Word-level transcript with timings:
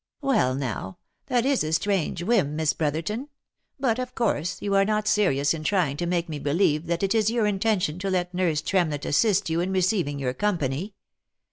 "Well 0.21 0.55
now! 0.55 0.97
that 1.27 1.45
is 1.45 1.63
a 1.63 1.71
strange 1.73 2.23
whim, 2.23 2.55
Miss 2.55 2.73
Brotherton. 2.73 3.29
But 3.79 3.99
of 3.99 4.15
course, 4.15 4.59
you 4.59 4.73
are 4.73 4.83
not 4.83 5.07
serious 5.07 5.53
in 5.53 5.63
trying 5.63 5.95
to 5.97 6.07
make 6.07 6.27
me 6.27 6.39
believe 6.39 6.87
that 6.87 7.03
it 7.03 7.13
is 7.13 7.29
your 7.29 7.45
intention 7.45 7.99
to 7.99 8.09
let 8.09 8.33
nurse 8.33 8.63
Tremlett 8.63 9.05
assist 9.05 9.47
you 9.51 9.59
in 9.61 9.71
receiving 9.71 10.17
your 10.17 10.33
company. 10.33 10.95